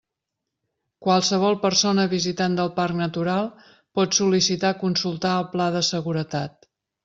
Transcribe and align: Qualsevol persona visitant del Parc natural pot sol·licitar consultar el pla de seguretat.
Qualsevol 1.07 1.57
persona 1.65 2.05
visitant 2.15 2.57
del 2.61 2.73
Parc 2.79 2.99
natural 3.03 3.53
pot 4.01 4.19
sol·licitar 4.21 4.75
consultar 4.83 5.39
el 5.43 5.49
pla 5.57 5.73
de 5.79 5.87
seguretat. 5.95 6.71